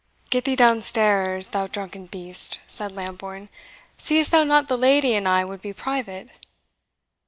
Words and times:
"Get 0.31 0.45
thee 0.45 0.55
downstairs, 0.55 1.49
thou 1.49 1.67
drunken 1.67 2.07
beast," 2.07 2.57
said 2.65 2.91
Lambourne; 2.91 3.49
"seest 3.99 4.31
thou 4.31 4.43
not 4.43 4.67
the 4.67 4.75
lady 4.75 5.13
and 5.13 5.27
I 5.27 5.45
would 5.45 5.61
be 5.61 5.73
private?" 5.73 6.29